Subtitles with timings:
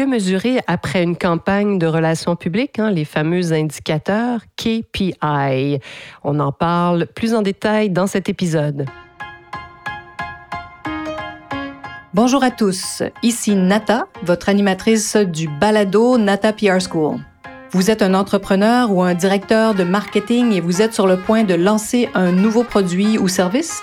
[0.00, 5.78] que mesurer après une campagne de relations publiques, hein, les fameux indicateurs KPI?
[6.24, 8.86] On en parle plus en détail dans cet épisode.
[12.14, 17.18] Bonjour à tous, ici Nata, votre animatrice du balado Nata PR School.
[17.72, 21.44] Vous êtes un entrepreneur ou un directeur de marketing et vous êtes sur le point
[21.44, 23.82] de lancer un nouveau produit ou service?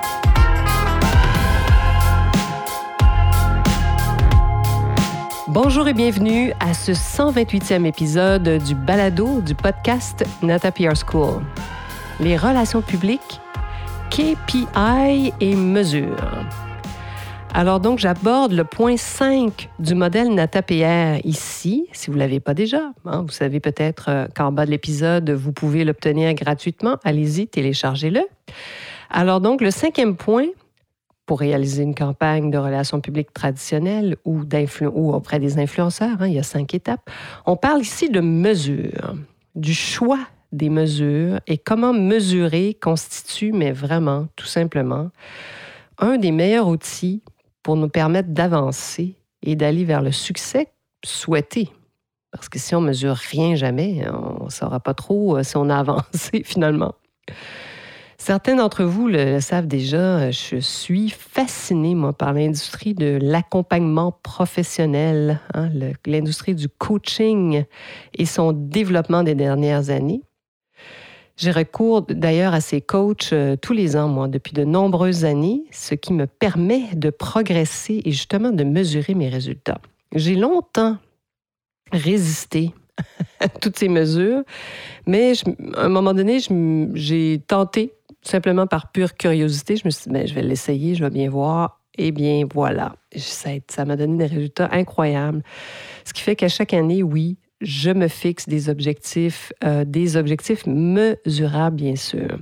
[5.53, 11.43] Bonjour et bienvenue à ce 128e épisode du balado du podcast Nata PR School.
[12.21, 13.41] Les relations publiques,
[14.11, 16.15] KPI et mesures.
[17.53, 22.53] Alors donc, j'aborde le point 5 du modèle NATA-PR ici, si vous ne l'avez pas
[22.53, 22.93] déjà.
[23.03, 23.23] Hein.
[23.23, 26.95] vous savez peut-être euh, qu'en bas de l'épisode, vous pouvez l'obtenir gratuitement.
[27.03, 28.21] Allez-y, téléchargez-le.
[29.09, 30.45] Alors donc, le cinquième point,
[31.31, 34.43] pour réaliser une campagne de relations publiques traditionnelle ou,
[35.13, 36.17] auprès des influenceurs.
[36.21, 37.09] Hein, il y a cinq étapes.
[37.45, 39.15] On parle ici de mesures,
[39.55, 40.19] du choix
[40.51, 45.09] des mesures et comment mesurer constitue, mais vraiment, tout simplement,
[45.99, 47.23] un des meilleurs outils
[47.63, 50.67] pour nous permettre d'avancer et d'aller vers le succès
[51.05, 51.69] souhaité.
[52.33, 55.69] Parce que si on mesure rien jamais, on ne saura pas trop euh, si on
[55.69, 56.93] a avancé finalement.
[58.23, 65.39] Certains d'entre vous le, savent déjà, je suis fascinée, moi, par l'industrie de l'accompagnement professionnel,
[65.55, 65.71] hein,
[66.05, 67.63] l'industrie du coaching
[68.13, 70.21] et son développement des dernières années.
[71.35, 75.63] J'ai recours d'ailleurs à ces coachs euh, tous les ans, moi, depuis de nombreuses années,
[75.71, 79.81] ce qui me permet de progresser et justement de mesurer mes résultats.
[80.13, 80.97] J'ai longtemps
[81.91, 82.71] résisté
[83.39, 84.43] à toutes ces mesures,
[85.07, 85.33] mais
[85.75, 86.37] à un moment donné,
[86.93, 91.03] j'ai tenté simplement par pure curiosité, je me suis dit, ben, je vais l'essayer, je
[91.03, 91.81] vais bien voir.
[91.97, 95.43] Eh bien, voilà, ça m'a donné des résultats incroyables.
[96.05, 100.65] Ce qui fait qu'à chaque année, oui, je me fixe des objectifs, euh, des objectifs
[100.65, 102.39] mesurables, bien sûr.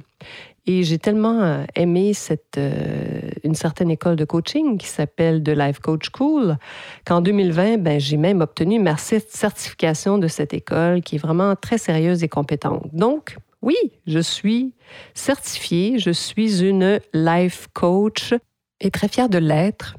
[0.65, 5.49] Et j'ai tellement euh, aimé cette, euh, une certaine école de coaching qui s'appelle The
[5.49, 6.57] Life Coach School
[7.05, 11.79] qu'en 2020, ben, j'ai même obtenu ma certification de cette école qui est vraiment très
[11.79, 12.87] sérieuse et compétente.
[12.93, 13.75] Donc, oui,
[14.07, 14.73] je suis
[15.13, 18.33] certifiée, je suis une life coach
[18.79, 19.95] et très fière de l'être.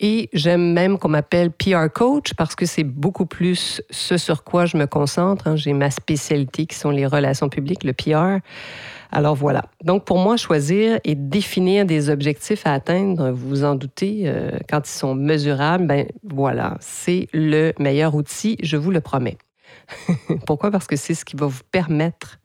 [0.00, 4.66] Et j'aime même qu'on m'appelle PR coach parce que c'est beaucoup plus ce sur quoi
[4.66, 5.46] je me concentre.
[5.46, 5.56] Hein.
[5.56, 8.40] J'ai ma spécialité qui sont les relations publiques, le PR.
[9.12, 9.66] Alors voilà.
[9.84, 14.50] Donc pour moi, choisir et définir des objectifs à atteindre, vous vous en doutez, euh,
[14.68, 19.38] quand ils sont mesurables, ben voilà, c'est le meilleur outil, je vous le promets.
[20.46, 20.70] Pourquoi?
[20.70, 22.38] Parce que c'est ce qui va vous permettre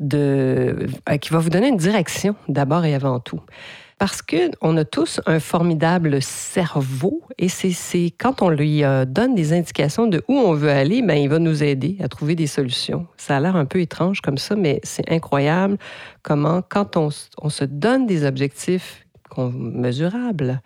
[0.00, 3.40] de, euh, qui va vous donner une direction d'abord et avant tout.
[3.98, 9.52] Parce qu'on a tous un formidable cerveau et c'est quand on lui euh, donne des
[9.52, 13.06] indications de où on veut aller, ben, il va nous aider à trouver des solutions.
[13.18, 15.76] Ça a l'air un peu étrange comme ça, mais c'est incroyable
[16.22, 17.10] comment, quand on,
[17.42, 19.04] on, se donne des objectifs
[19.36, 20.62] mesurables,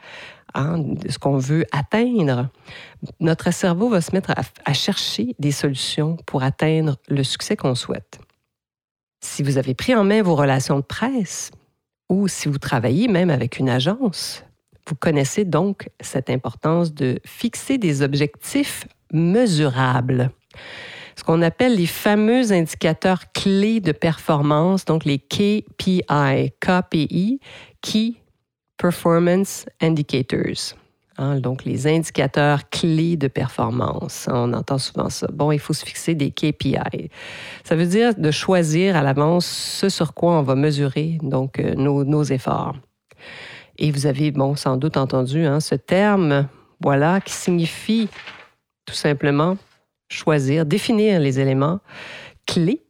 [0.55, 2.49] hein, ce qu'on veut atteindre,
[3.21, 4.33] notre cerveau va se mettre
[4.65, 8.19] à chercher des solutions pour atteindre le succès qu'on souhaite.
[9.21, 11.51] Si vous avez pris en main vos relations de presse
[12.09, 14.45] ou si vous travaillez même avec une agence,
[14.87, 20.31] vous connaissez donc cette importance de fixer des objectifs mesurables.
[21.17, 26.03] Ce qu'on appelle les fameux indicateurs clés de performance, donc les KPI,
[26.61, 27.41] KPI,
[27.81, 28.15] Key
[28.77, 30.75] Performance Indicators.
[31.17, 34.29] Hein, donc, les indicateurs clés de performance.
[34.31, 35.29] On entend souvent ça.
[35.33, 37.11] Bon, il faut se fixer des KPI.
[37.63, 41.75] Ça veut dire de choisir à l'avance ce sur quoi on va mesurer donc euh,
[41.75, 42.75] nos, efforts.
[43.79, 46.49] Et vous avez, bon, sans doute entendu hein, ce terme,
[46.81, 48.09] voilà, qui signifie
[48.85, 49.57] tout simplement
[50.09, 51.81] choisir, définir les éléments
[52.47, 52.84] clés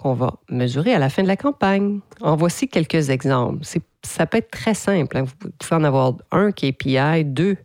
[0.00, 2.00] qu'on va mesurer à la fin de la campagne.
[2.22, 3.66] En voici quelques exemples.
[4.02, 5.18] Ça peut être très simple.
[5.18, 5.24] Hein.
[5.24, 7.58] Vous pouvez en avoir un KPI, deux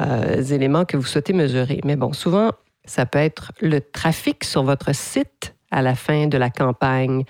[0.00, 1.80] euh, éléments que vous souhaitez mesurer.
[1.84, 2.50] Mais bon, souvent,
[2.84, 7.22] ça peut être le trafic sur votre site à la fin de la campagne.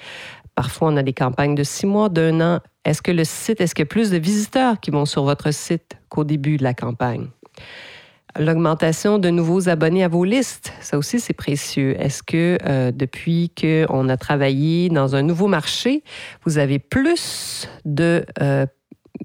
[0.54, 2.60] Parfois, on a des campagnes de six mois, d'un an.
[2.86, 5.50] Est-ce que le site, est-ce qu'il y a plus de visiteurs qui vont sur votre
[5.50, 7.26] site qu'au début de la campagne?
[8.38, 12.00] L'augmentation de nouveaux abonnés à vos listes, ça aussi c'est précieux.
[12.00, 16.04] Est-ce que euh, depuis qu'on a travaillé dans un nouveau marché,
[16.44, 18.66] vous avez plus de euh,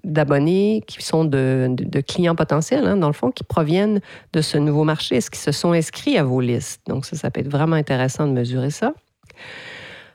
[0.03, 1.75] d'abonnés qui sont de,
[2.07, 4.01] clients potentiels, hein, dans le fond, qui proviennent
[4.33, 5.17] de ce nouveau marché?
[5.17, 6.81] Est-ce qu'ils se sont inscrits à vos listes?
[6.87, 8.93] Donc ça, ça peut être vraiment intéressant de mesurer ça.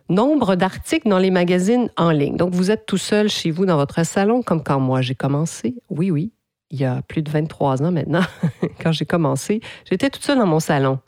[0.08, 2.36] Nombre d'articles dans les magazines en ligne.
[2.36, 5.76] Donc vous êtes tout seul chez vous dans votre salon, comme quand moi j'ai commencé.
[5.88, 6.32] Oui, oui,
[6.70, 8.22] il y a plus de 23 ans maintenant,
[8.82, 11.00] quand j'ai commencé, j'étais toute seule dans mon salon.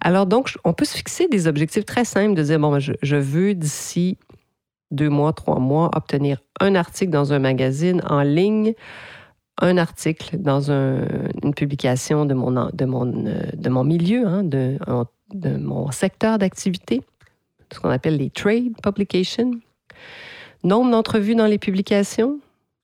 [0.00, 3.16] Alors donc, on peut se fixer des objectifs très simples de dire, bon, ben, je,
[3.16, 4.18] veux d'ici
[4.90, 8.74] deux mois, trois mois, obtenir un article dans un magazine en ligne,
[9.58, 14.78] un article dans une publication de mon, mon milieu, hein, de,
[15.32, 17.02] de mon secteur d'activité,
[17.72, 19.52] ce qu'on appelle les trade publications.
[20.62, 22.40] Nombre d'entrevues dans les publications,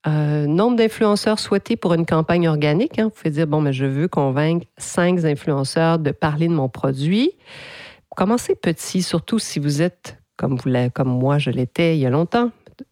[0.07, 2.99] euh, nombre d'influenceurs souhaités pour une campagne organique.
[2.99, 3.05] Hein.
[3.05, 7.31] Vous pouvez dire, bon, mais je veux convaincre cinq influenceurs de parler de mon produit.
[8.17, 12.11] Commencez petit, surtout si vous êtes, comme, vous comme moi je l'étais il y a
[12.11, 12.51] longtemps,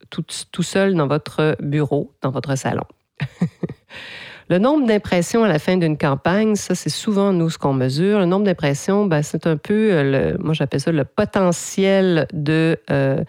[0.09, 2.85] tout, seul dans votre bureau, dans votre salon.
[4.49, 8.19] Le nombre d'impressions à la fin d'une campagne, ça, c'est souvent nous ce qu'on mesure.
[8.19, 13.23] Le nombre d'impressions, ben, c'est un peu, le, moi j'appelle ça le potentiel de, euh,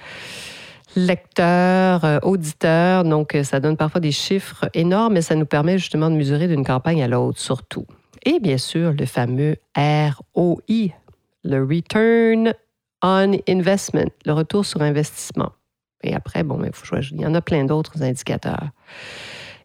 [0.96, 3.04] lecteurs, euh, auditeurs.
[3.04, 6.48] Donc, euh, ça donne parfois des chiffres énormes, mais ça nous permet justement de mesurer
[6.48, 7.86] d'une campagne à l'autre, surtout.
[8.26, 10.90] Et bien sûr, le fameux ROI,
[11.44, 12.54] le Return
[13.04, 15.52] on Investment, le retour sur investissement.
[16.04, 18.70] Et après, bon, il, faut il y en a plein d'autres indicateurs.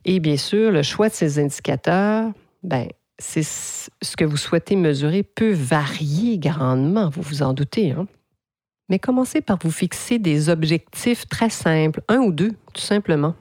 [0.05, 2.31] Et bien sûr, le choix de ces indicateurs,
[2.63, 2.89] ben,
[3.19, 7.93] c'est ce que vous souhaitez mesurer peut varier grandement, vous vous en doutez.
[7.93, 8.07] Hein?
[8.89, 13.35] Mais commencez par vous fixer des objectifs très simples, un ou deux, tout simplement.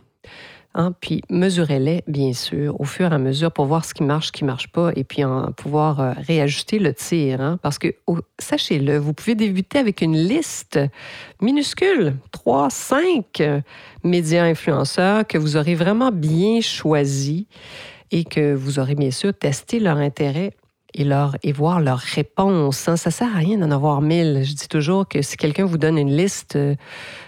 [0.77, 4.27] Hein, puis mesurez-les, bien sûr, au fur et à mesure pour voir ce qui marche,
[4.27, 7.39] ce qui ne marche pas, et puis en pouvoir euh, réajuster le tir.
[7.39, 7.95] Hein, parce que,
[8.39, 10.77] sachez-le, vous pouvez débuter avec une liste
[11.41, 13.61] minuscule, trois, cinq euh,
[14.03, 17.45] médias influenceurs que vous aurez vraiment bien choisis
[18.11, 20.51] et que vous aurez bien sûr testé leur intérêt
[20.95, 22.87] et, leur, et voir leurs réponses.
[22.87, 22.95] Hein.
[22.95, 24.41] Ça sert à rien d'en avoir mille.
[24.43, 26.75] Je dis toujours que si quelqu'un vous donne une liste euh,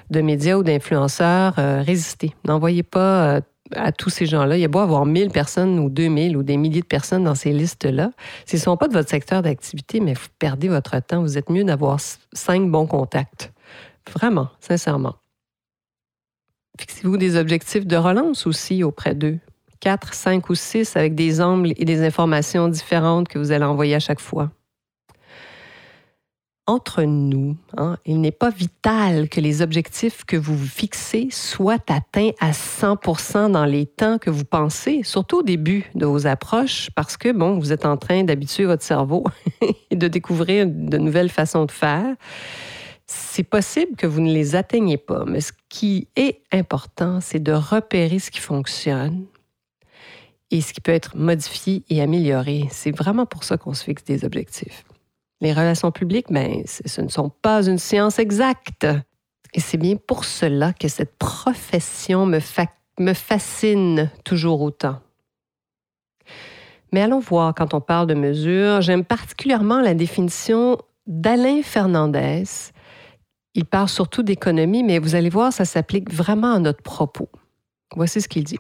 [0.10, 2.34] de médias ou d'influenceurs, euh, résistez.
[2.46, 3.42] N'envoyez pas euh,
[3.76, 4.58] à tous ces gens-là.
[4.58, 7.26] Il y a beau avoir mille personnes ou deux mille ou des milliers de personnes
[7.26, 8.12] dans ces listes-là.
[8.46, 11.22] S'ils ne sont pas de votre secteur d'activité, mais vous perdez votre temps.
[11.22, 12.00] Vous êtes mieux d'avoir
[12.34, 13.52] cinq bons contacts.
[14.14, 15.16] Vraiment, sincèrement.
[16.80, 19.40] Fixez-vous des objectifs de relance aussi auprès d'eux.
[19.80, 23.96] 4, 5 ou 6 avec des angles et des informations différentes que vous allez envoyer
[23.96, 24.52] à chaque fois.
[26.70, 32.32] Entre nous, hein, il n'est pas vital que les objectifs que vous fixez soient atteints
[32.42, 37.16] à 100 dans les temps que vous pensez, surtout au début de vos approches, parce
[37.16, 39.24] que, bon, vous êtes en train d'habituer votre cerveau
[39.92, 42.14] et de découvrir de nouvelles façons de faire.
[43.06, 47.54] C'est possible que vous ne les atteigniez pas, mais ce qui est important, c'est de
[47.54, 49.24] repérer ce qui fonctionne,
[50.52, 52.68] et ce qui peut être modifié et amélioré.
[52.72, 54.86] C'est vraiment pour ça qu'on se fixe des objectifs.
[55.42, 58.88] Les relations publiques, ben, ce ne sont pas une science exacte.
[59.54, 62.40] Et c'est bien pour cela que cette profession me,
[63.00, 65.00] me fascine toujours autant.
[66.92, 68.82] Mais allons voir quand on parle de mesure.
[68.82, 72.44] J'aime particulièrement la définition d'Alain Fernandez.
[73.54, 77.30] Il parle surtout d'économie, mais vous allez voir, ça s'applique vraiment à notre propos.
[77.96, 78.60] Voici ce qu'il dit.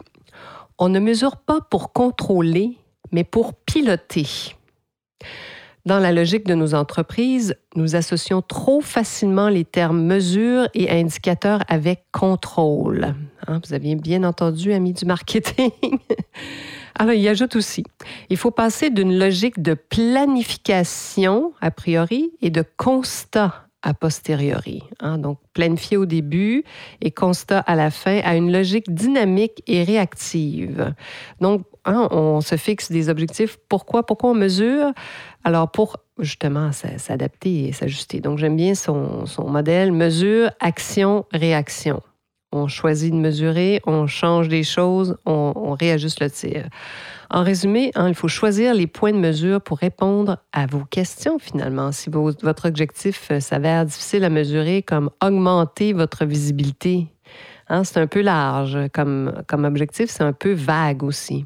[0.79, 2.77] On ne mesure pas pour contrôler,
[3.11, 4.27] mais pour piloter.
[5.87, 11.63] Dans la logique de nos entreprises, nous associons trop facilement les termes mesure et indicateur
[11.69, 13.15] avec contrôle.
[13.47, 15.71] Hein, vous aviez bien entendu, amis du marketing.
[16.95, 17.83] Alors, il ajoute aussi,
[18.29, 24.83] il faut passer d'une logique de planification a priori et de constat a posteriori.
[24.99, 25.17] Hein.
[25.17, 26.63] Donc, planifier au début
[27.01, 30.93] et constat à la fin à une logique dynamique et réactive.
[31.39, 33.57] Donc, hein, on se fixe des objectifs.
[33.69, 34.05] Pourquoi?
[34.05, 34.91] Pourquoi on mesure?
[35.45, 38.19] Alors, pour justement s'adapter et s'ajuster.
[38.19, 42.01] Donc, j'aime bien son, son modèle mesure, action, réaction.
[42.51, 46.69] On choisit de mesurer, on change des choses, on, réajuste le tir.
[47.29, 51.39] En résumé, hein, il faut choisir les points de mesure pour répondre à vos questions
[51.39, 51.91] finalement.
[51.91, 57.07] Si votre objectif euh, s'avère difficile à mesurer, comme augmenter votre visibilité,
[57.67, 61.45] hein, c'est un peu large comme, comme objectif, c'est un peu vague aussi.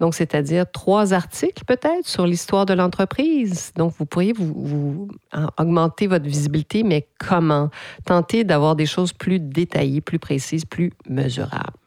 [0.00, 3.72] Donc, c'est-à-dire trois articles peut-être sur l'histoire de l'entreprise.
[3.76, 5.08] Donc, vous pourriez vous,
[5.56, 7.70] augmenter votre visibilité, mais comment?
[8.04, 11.78] Tenter d'avoir des choses plus détaillées, plus précises, plus mesurables.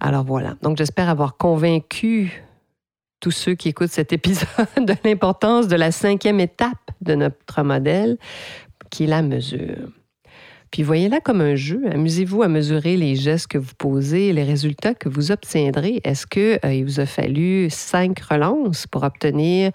[0.00, 0.56] Alors voilà.
[0.62, 2.42] Donc, j'espère avoir convaincu
[3.20, 8.18] tous ceux qui écoutent cet épisode de l'importance de la cinquième étape de notre modèle,
[8.90, 9.88] qui est la mesure.
[10.72, 11.82] Puis voyez-la comme un jeu.
[11.92, 16.00] Amusez-vous à mesurer les gestes que vous posez les résultats que vous obtiendrez.
[16.02, 19.70] Est-ce qu'il euh, vous a fallu cinq relances pour obtenir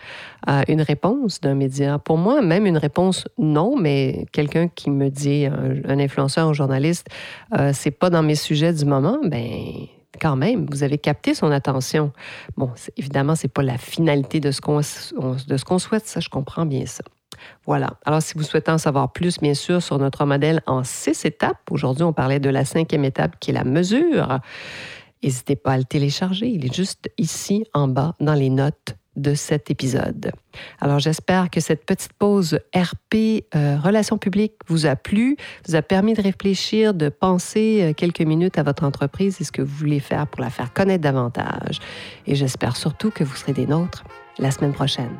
[0.49, 1.99] euh, une réponse d'un média?
[1.99, 7.07] Pour moi, même une réponse non, mais quelqu'un qui me dit, un, influenceur, un journaliste,
[7.55, 9.45] euh, c'est pas dans mes sujets du moment, ben
[10.19, 12.11] quand même, vous avez capté son attention.
[12.57, 16.29] Bon, évidemment, c'est pas la finalité de ce qu'on de ce qu'on souhaite, ça, je
[16.29, 17.03] comprends bien ça.
[17.65, 17.91] Voilà.
[18.05, 21.59] Alors, si vous souhaitez en savoir plus, bien sûr, sur notre modèle en six étapes,
[21.71, 24.39] aujourd'hui, on parlait de la cinquième étape qui est la mesure.
[25.23, 26.47] N'hésitez pas à le télécharger.
[26.47, 30.31] Il est juste ici en bas dans les notes de cet épisode.
[30.79, 35.35] Alors j'espère que cette petite pause RP euh, Relations publiques vous a plu,
[35.67, 39.51] vous a permis de réfléchir, de penser euh, quelques minutes à votre entreprise et ce
[39.51, 41.79] que vous voulez faire pour la faire connaître davantage.
[42.27, 44.03] Et j'espère surtout que vous serez des nôtres
[44.37, 45.19] la semaine prochaine.